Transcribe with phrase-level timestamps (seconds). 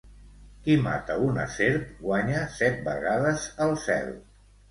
[0.67, 4.13] Qui mata una serp guanya set vegades el cel.